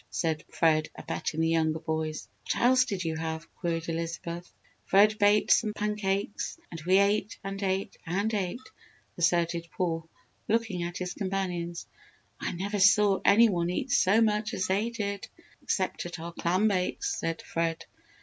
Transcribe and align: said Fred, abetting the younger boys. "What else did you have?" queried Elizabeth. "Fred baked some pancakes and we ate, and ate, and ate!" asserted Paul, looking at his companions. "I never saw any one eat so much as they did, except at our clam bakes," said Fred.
said 0.09 0.43
Fred, 0.49 0.89
abetting 0.95 1.41
the 1.41 1.47
younger 1.49 1.77
boys. 1.77 2.27
"What 2.45 2.63
else 2.63 2.85
did 2.85 3.03
you 3.03 3.15
have?" 3.17 3.45
queried 3.53 3.87
Elizabeth. 3.87 4.51
"Fred 4.87 5.19
baked 5.19 5.51
some 5.51 5.73
pancakes 5.73 6.57
and 6.71 6.81
we 6.87 6.97
ate, 6.97 7.37
and 7.43 7.61
ate, 7.61 7.97
and 8.03 8.33
ate!" 8.33 8.67
asserted 9.15 9.67
Paul, 9.77 10.09
looking 10.47 10.81
at 10.81 10.97
his 10.97 11.13
companions. 11.13 11.85
"I 12.39 12.51
never 12.51 12.79
saw 12.79 13.19
any 13.23 13.47
one 13.47 13.69
eat 13.69 13.91
so 13.91 14.21
much 14.21 14.55
as 14.55 14.65
they 14.65 14.89
did, 14.89 15.27
except 15.61 16.03
at 16.07 16.17
our 16.19 16.33
clam 16.33 16.67
bakes," 16.67 17.19
said 17.19 17.43
Fred. 17.43 17.85